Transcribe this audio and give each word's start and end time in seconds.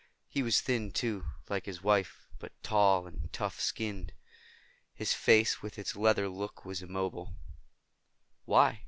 He 0.27 0.41
was 0.41 0.61
thin, 0.61 0.91
too, 0.91 1.27
like 1.47 1.67
his 1.67 1.83
wife, 1.83 2.27
but 2.39 2.53
tall 2.63 3.05
and 3.05 3.31
tough 3.31 3.59
skinned. 3.59 4.13
His 4.95 5.13
face, 5.13 5.61
with 5.61 5.77
its 5.77 5.95
leather 5.95 6.27
look 6.27 6.65
was 6.65 6.81
immobile. 6.81 7.35
"Why?" 8.45 8.79